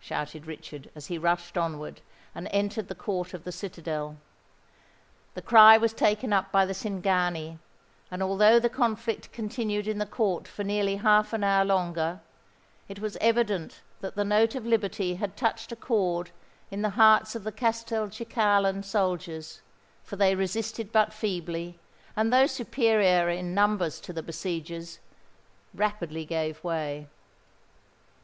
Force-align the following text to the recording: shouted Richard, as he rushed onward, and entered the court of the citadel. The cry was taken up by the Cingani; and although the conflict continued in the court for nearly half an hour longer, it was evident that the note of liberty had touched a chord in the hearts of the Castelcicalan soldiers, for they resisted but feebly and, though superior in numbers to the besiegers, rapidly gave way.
shouted 0.00 0.46
Richard, 0.48 0.90
as 0.96 1.06
he 1.06 1.16
rushed 1.16 1.56
onward, 1.56 2.00
and 2.34 2.48
entered 2.50 2.88
the 2.88 2.94
court 2.96 3.32
of 3.32 3.44
the 3.44 3.52
citadel. 3.52 4.16
The 5.34 5.42
cry 5.42 5.76
was 5.78 5.92
taken 5.94 6.32
up 6.32 6.50
by 6.50 6.66
the 6.66 6.74
Cingani; 6.74 7.60
and 8.10 8.20
although 8.20 8.58
the 8.58 8.68
conflict 8.68 9.30
continued 9.30 9.86
in 9.86 9.98
the 9.98 10.06
court 10.06 10.48
for 10.48 10.64
nearly 10.64 10.96
half 10.96 11.32
an 11.32 11.44
hour 11.44 11.64
longer, 11.64 12.20
it 12.88 12.98
was 12.98 13.16
evident 13.20 13.82
that 14.00 14.16
the 14.16 14.24
note 14.24 14.56
of 14.56 14.66
liberty 14.66 15.14
had 15.14 15.36
touched 15.36 15.70
a 15.70 15.76
chord 15.76 16.32
in 16.72 16.82
the 16.82 16.90
hearts 16.98 17.36
of 17.36 17.44
the 17.44 17.52
Castelcicalan 17.52 18.82
soldiers, 18.82 19.60
for 20.02 20.16
they 20.16 20.34
resisted 20.34 20.90
but 20.90 21.12
feebly 21.12 21.78
and, 22.16 22.32
though 22.32 22.48
superior 22.48 23.28
in 23.28 23.54
numbers 23.54 24.00
to 24.00 24.12
the 24.12 24.20
besiegers, 24.20 24.98
rapidly 25.72 26.24
gave 26.24 26.64
way. 26.64 27.06